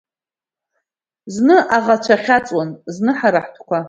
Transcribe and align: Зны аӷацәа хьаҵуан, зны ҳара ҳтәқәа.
Зны 1.33 1.57
аӷацәа 1.75 2.15
хьаҵуан, 2.23 2.69
зны 2.95 3.11
ҳара 3.17 3.39
ҳтәқәа. 3.45 3.79